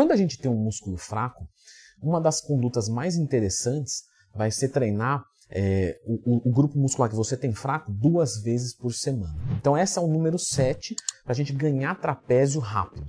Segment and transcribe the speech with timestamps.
[0.00, 1.46] Quando a gente tem um músculo fraco,
[2.02, 7.36] uma das condutas mais interessantes vai ser treinar é, o, o, grupo muscular que você
[7.36, 9.36] tem fraco duas vezes por semana.
[9.58, 13.06] Então, esse é o número 7 para a gente ganhar trapézio rápido.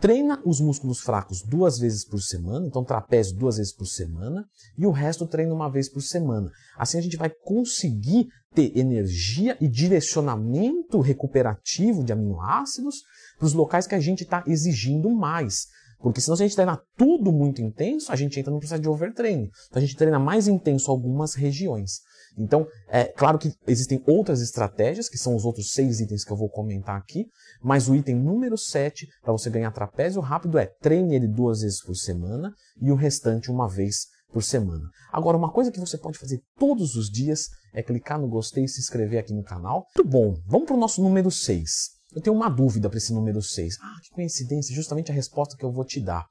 [0.00, 4.46] Treina os músculos fracos duas vezes por semana, então trapézio duas vezes por semana,
[4.76, 6.48] e o resto treina uma vez por semana.
[6.76, 13.02] Assim a gente vai conseguir ter energia e direcionamento recuperativo de aminoácidos
[13.36, 15.66] para os locais que a gente está exigindo mais.
[16.00, 18.88] Porque senão se a gente treinar tudo muito intenso, a gente entra no processo de
[18.88, 19.50] overtraining.
[19.68, 22.00] Então a gente treina mais intenso algumas regiões.
[22.36, 26.36] Então, é claro que existem outras estratégias, que são os outros seis itens que eu
[26.36, 27.26] vou comentar aqui,
[27.60, 31.82] mas o item número 7, para você ganhar trapézio rápido, é treine ele duas vezes
[31.82, 34.88] por semana e o restante uma vez por semana.
[35.12, 38.68] Agora, uma coisa que você pode fazer todos os dias é clicar no gostei e
[38.68, 39.86] se inscrever aqui no canal.
[39.96, 41.97] Muito bom, vamos para o nosso número 6.
[42.18, 43.76] Eu tenho uma dúvida para esse número 6.
[43.80, 46.26] Ah, que coincidência, justamente a resposta que eu vou te dar.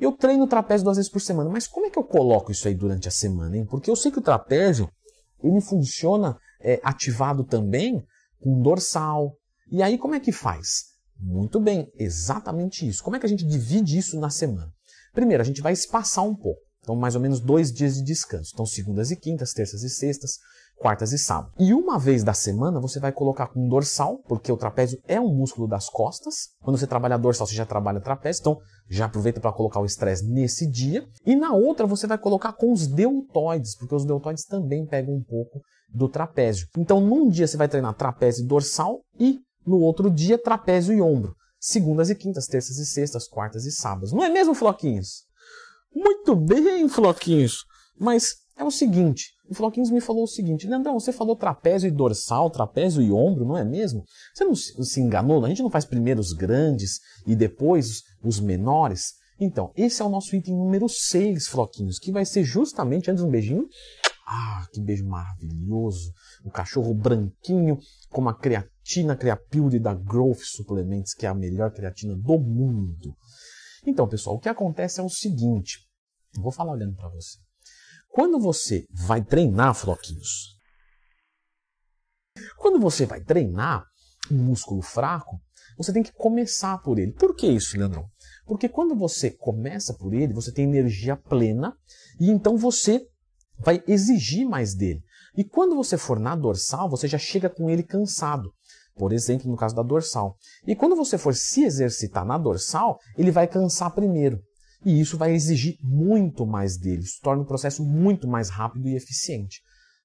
[0.00, 2.74] Eu treino trapézio duas vezes por semana, mas como é que eu coloco isso aí
[2.74, 3.66] durante a semana, hein?
[3.66, 4.90] Porque eu sei que o trapézio,
[5.42, 8.02] ele funciona é, ativado também
[8.40, 9.36] com dorsal.
[9.70, 10.84] E aí como é que faz?
[11.20, 13.04] Muito bem, exatamente isso.
[13.04, 14.72] Como é que a gente divide isso na semana?
[15.12, 16.60] Primeiro, a gente vai espaçar um pouco.
[16.82, 18.52] Então, mais ou menos dois dias de descanso.
[18.54, 20.38] Então, segundas e quintas, terças e sextas,
[20.76, 21.52] quartas e sábados.
[21.58, 25.34] E uma vez da semana você vai colocar com dorsal, porque o trapézio é um
[25.34, 26.50] músculo das costas.
[26.62, 30.24] Quando você trabalha dorsal, você já trabalha trapézio, então já aproveita para colocar o estresse
[30.26, 31.06] nesse dia.
[31.24, 35.22] E na outra você vai colocar com os deltoides, porque os deltoides também pegam um
[35.22, 35.60] pouco
[35.92, 36.68] do trapézio.
[36.76, 41.00] Então num dia você vai treinar trapézio e dorsal e no outro dia trapézio e
[41.00, 41.34] ombro.
[41.58, 44.12] Segundas e quintas, terças e sextas, quartas e sábados.
[44.12, 45.24] Não é mesmo, Floquinhos?
[45.92, 47.64] Muito bem, Floquinhos.
[47.98, 51.90] Mas é o seguinte, o Floquinhos me falou o seguinte, Leandrão, você falou trapézio e
[51.90, 54.04] dorsal, trapézio e ombro, não é mesmo?
[54.34, 55.44] Você não se enganou?
[55.44, 59.14] A gente não faz primeiro os grandes e depois os menores?
[59.38, 63.30] Então, esse é o nosso item número 6, Floquinhos, que vai ser justamente, antes um
[63.30, 63.68] beijinho,
[64.26, 66.12] ah, que beijo maravilhoso,
[66.44, 67.78] o cachorro branquinho
[68.10, 73.14] com uma creatina creapilde da Growth Suplements, que é a melhor creatina do mundo.
[73.86, 75.78] Então, pessoal, o que acontece é o seguinte,
[76.34, 77.45] vou falar olhando para você.
[78.16, 80.56] Quando você vai treinar, floquinhos,
[82.56, 83.84] quando você vai treinar
[84.32, 85.38] um músculo fraco,
[85.76, 87.12] você tem que começar por ele.
[87.12, 88.08] Por que isso, Leandrão?
[88.46, 91.76] Porque quando você começa por ele, você tem energia plena
[92.18, 93.06] e então você
[93.58, 95.02] vai exigir mais dele.
[95.36, 98.50] E quando você for na dorsal, você já chega com ele cansado.
[98.94, 100.38] Por exemplo, no caso da dorsal.
[100.66, 104.40] E quando você for se exercitar na dorsal, ele vai cansar primeiro.
[104.84, 107.02] E isso vai exigir muito mais dele.
[107.02, 109.60] Isso torna o processo muito mais rápido e eficiente.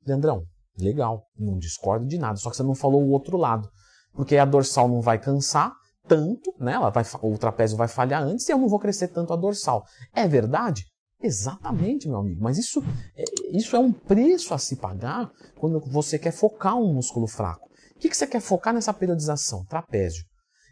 [0.05, 0.43] Leandrão,
[0.77, 3.69] legal, não discordo de nada, só que você não falou o outro lado.
[4.13, 5.73] Porque a dorsal não vai cansar
[6.07, 6.73] tanto, né?
[6.73, 9.85] Ela vai, o trapézio vai falhar antes e eu não vou crescer tanto a dorsal.
[10.13, 10.85] É verdade?
[11.21, 12.41] Exatamente, meu amigo.
[12.41, 12.83] Mas isso
[13.15, 17.69] é, isso é um preço a se pagar quando você quer focar um músculo fraco.
[17.95, 19.63] O que, que você quer focar nessa periodização?
[19.65, 20.25] Trapézio.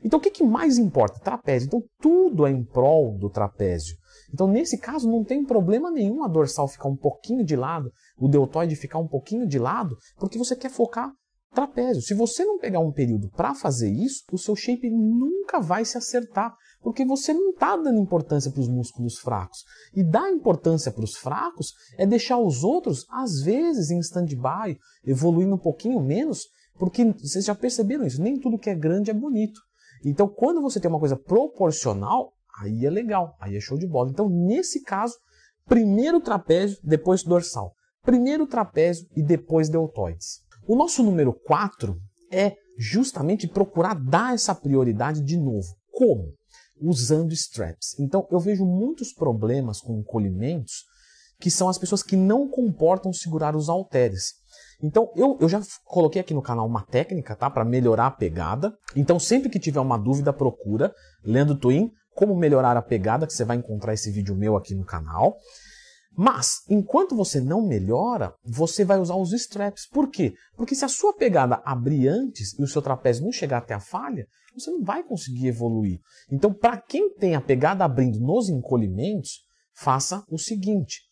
[0.04, 1.20] Então o que, que mais importa?
[1.20, 1.68] Trapézio.
[1.68, 3.96] Então tudo é em prol do trapézio.
[4.34, 8.28] Então nesse caso não tem problema nenhum a dorsal ficar um pouquinho de lado, o
[8.28, 11.12] deltoide ficar um pouquinho de lado, porque você quer focar
[11.54, 12.02] trapézio.
[12.02, 15.98] Se você não pegar um período para fazer isso, o seu shape nunca vai se
[15.98, 19.64] acertar, porque você não está dando importância para os músculos fracos.
[19.94, 25.56] E dar importância para os fracos é deixar os outros, às vezes, em stand-by, evoluindo
[25.56, 29.60] um pouquinho menos, porque vocês já perceberam isso, nem tudo que é grande é bonito.
[30.04, 34.10] Então, quando você tem uma coisa proporcional, aí é legal, aí é show de bola.
[34.10, 35.16] Então, nesse caso,
[35.66, 37.74] primeiro trapézio, depois dorsal.
[38.04, 40.40] Primeiro trapézio e depois deltoides.
[40.68, 41.98] O nosso número 4
[42.32, 45.68] é justamente procurar dar essa prioridade de novo.
[45.92, 46.34] Como?
[46.82, 48.00] Usando straps.
[48.00, 50.86] Então, eu vejo muitos problemas com encolhimentos
[51.40, 54.34] que são as pessoas que não comportam segurar os halteres.
[54.82, 57.50] Então, eu, eu já coloquei aqui no canal uma técnica, tá?
[57.50, 58.74] Para melhorar a pegada.
[58.96, 63.44] Então, sempre que tiver uma dúvida, procura Leandro Twin, como melhorar a pegada, que você
[63.44, 65.36] vai encontrar esse vídeo meu aqui no canal.
[66.16, 69.88] Mas, enquanto você não melhora, você vai usar os straps.
[69.88, 70.34] Por quê?
[70.56, 73.80] Porque se a sua pegada abrir antes e o seu trapézio não chegar até a
[73.80, 76.00] falha, você não vai conseguir evoluir.
[76.32, 79.42] Então, para quem tem a pegada abrindo nos encolhimentos,
[79.74, 81.09] faça o seguinte: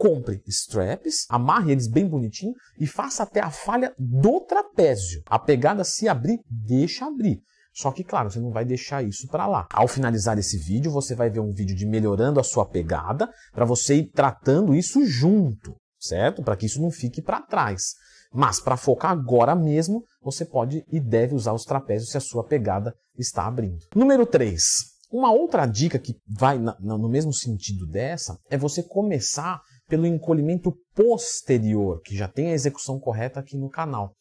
[0.00, 5.22] compre straps, amarre eles bem bonitinho e faça até a falha do trapézio.
[5.26, 7.42] A pegada se abrir, deixa abrir.
[7.72, 9.66] Só que, claro, você não vai deixar isso para lá.
[9.70, 13.66] Ao finalizar esse vídeo, você vai ver um vídeo de melhorando a sua pegada para
[13.66, 16.42] você ir tratando isso junto, certo?
[16.42, 17.94] Para que isso não fique para trás.
[18.32, 22.42] Mas para focar agora mesmo, você pode e deve usar os trapézios se a sua
[22.42, 23.84] pegada está abrindo.
[23.94, 24.62] Número 3.
[25.12, 30.72] Uma outra dica que vai na, no mesmo sentido dessa é você começar pelo encolhimento
[30.94, 34.14] posterior, que já tem a execução correta aqui no canal.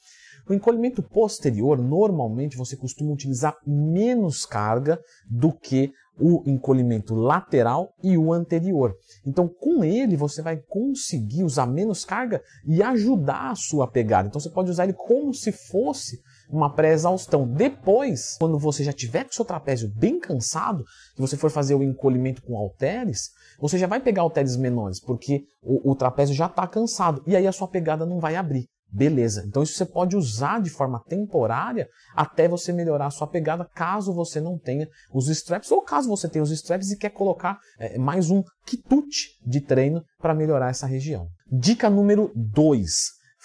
[0.49, 4.99] O encolhimento posterior, normalmente você costuma utilizar menos carga
[5.29, 8.95] do que o encolhimento lateral e o anterior.
[9.25, 14.27] Então, com ele, você vai conseguir usar menos carga e ajudar a sua pegada.
[14.27, 16.19] Então, você pode usar ele como se fosse
[16.49, 17.47] uma pré-exaustão.
[17.47, 20.83] Depois, quando você já tiver com o seu trapézio bem cansado,
[21.15, 23.29] que você for fazer o encolhimento com halteres,
[23.59, 27.21] você já vai pegar halteres menores, porque o, o trapézio já está cansado.
[27.27, 28.65] E aí a sua pegada não vai abrir.
[28.91, 29.43] Beleza.
[29.47, 34.11] Então isso você pode usar de forma temporária até você melhorar a sua pegada, caso
[34.11, 37.99] você não tenha os straps, ou caso você tenha os straps e quer colocar é,
[37.99, 41.27] mais um quitute de treino para melhorar essa região.
[41.51, 42.89] Dica número 2.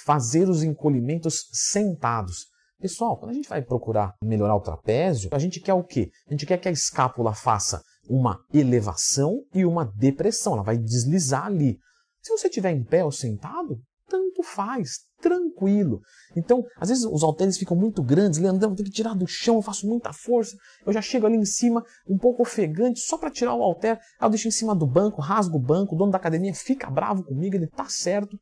[0.07, 2.47] Fazer os encolhimentos sentados.
[2.81, 6.11] Pessoal, quando a gente vai procurar melhorar o trapézio, a gente quer o quê?
[6.29, 10.55] A gente quer que a escápula faça uma elevação e uma depressão.
[10.55, 11.79] Ela vai deslizar ali.
[12.21, 16.01] Se você estiver em pé ou sentado, tanto faz, tranquilo.
[16.37, 19.63] Então, às vezes os halteres ficam muito grandes, Leandrão, tenho que tirar do chão, eu
[19.63, 20.57] faço muita força,
[20.87, 24.29] eu já chego ali em cima, um pouco ofegante, só para tirar o halter, eu
[24.29, 27.57] deixo em cima do banco, rasgo o banco, o dono da academia fica bravo comigo,
[27.57, 28.39] ele tá certo.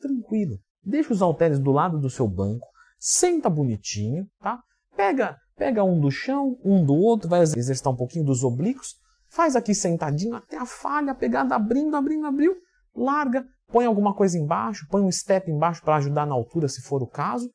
[0.00, 0.58] Tranquilo.
[0.82, 2.66] Deixa os halteres do lado do seu banco,
[2.98, 4.60] senta bonitinho, tá?
[4.96, 8.94] Pega, pega um do chão, um do outro, vai exercitar um pouquinho dos oblíquos,
[9.28, 12.56] faz aqui sentadinho até a falha, pegada abrindo, abrindo, abriu,
[12.94, 17.02] larga, põe alguma coisa embaixo, põe um step embaixo para ajudar na altura se for
[17.02, 17.50] o caso,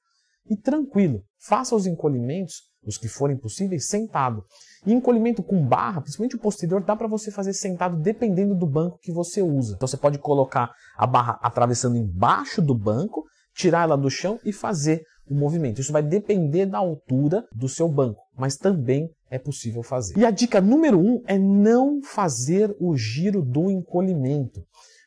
[0.49, 2.55] e tranquilo, faça os encolhimentos,
[2.85, 4.43] os que forem possíveis, sentado.
[4.85, 8.97] E encolhimento com barra, principalmente o posterior, dá para você fazer sentado dependendo do banco
[8.99, 9.75] que você usa.
[9.75, 13.23] Então você pode colocar a barra atravessando embaixo do banco,
[13.53, 15.79] tirar ela do chão e fazer o movimento.
[15.79, 20.17] Isso vai depender da altura do seu banco, mas também é possível fazer.
[20.17, 24.61] E a dica número um é não fazer o giro do encolhimento.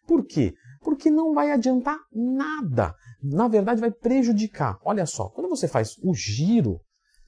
[0.06, 0.54] Por quê?
[0.82, 2.94] Porque não vai adiantar nada.
[3.22, 4.78] Na verdade, vai prejudicar.
[4.84, 6.80] Olha só, quando você faz o giro,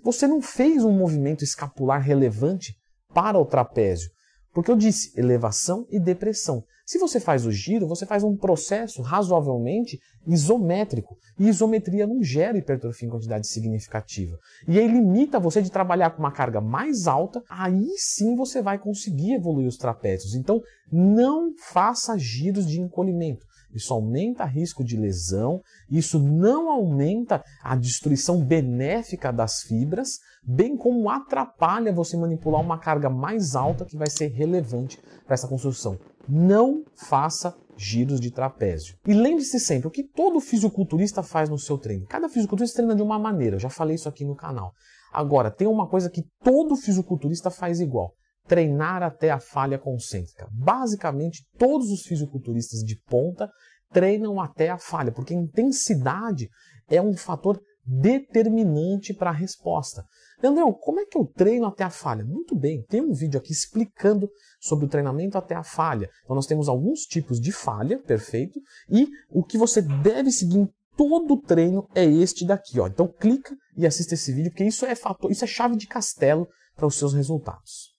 [0.03, 2.75] você não fez um movimento escapular relevante
[3.15, 4.11] para o trapézio.
[4.53, 6.65] Porque eu disse elevação e depressão.
[6.87, 11.19] Se você faz o giro, você faz um processo razoavelmente isométrico.
[11.37, 14.39] E isometria não gera hipertrofia em quantidade significativa.
[14.69, 18.79] E aí limita você de trabalhar com uma carga mais alta, aí sim você vai
[18.79, 20.37] conseguir evoluir os trapézios.
[20.37, 20.63] Então,
[20.93, 23.45] não faça giros de encolhimento.
[23.75, 25.61] Isso aumenta risco de lesão,
[25.91, 33.11] isso não aumenta a destruição benéfica das fibras, bem como atrapalha você manipular uma carga
[33.11, 35.99] mais alta que vai ser relevante para essa construção
[36.29, 38.97] não faça giros de trapézio.
[39.07, 42.07] E lembre-se sempre, o que todo fisiculturista faz no seu treino.
[42.07, 44.73] Cada fisiculturista treina de uma maneira, eu já falei isso aqui no canal.
[45.13, 48.13] Agora, tem uma coisa que todo fisiculturista faz igual.
[48.47, 50.49] Treinar até a falha concêntrica.
[50.53, 53.51] Basicamente, todos os fisiculturistas de ponta
[53.91, 56.49] treinam até a falha, porque a intensidade
[56.89, 60.05] é um fator determinante para a resposta.
[60.43, 62.25] Leandrão, como é que eu treino até a falha?
[62.25, 64.29] Muito bem, tem um vídeo aqui explicando
[64.61, 66.11] sobre o treinamento até a falha.
[66.25, 68.61] Então nós temos alguns tipos de falha, perfeito,
[68.91, 72.87] e o que você deve seguir em todo o treino é este daqui, ó.
[72.87, 76.49] Então clica e assista esse vídeo, porque isso é fator, isso é chave de castelo
[76.75, 77.95] para os seus resultados.